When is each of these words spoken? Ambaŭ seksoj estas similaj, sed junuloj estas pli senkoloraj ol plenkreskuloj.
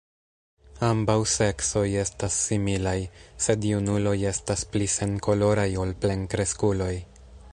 Ambaŭ 0.85 1.17
seksoj 1.33 1.83
estas 2.03 2.37
similaj, 2.45 2.95
sed 3.47 3.67
junuloj 3.73 4.15
estas 4.31 4.65
pli 4.73 4.89
senkoloraj 4.97 5.69
ol 5.85 5.97
plenkreskuloj. 6.07 6.93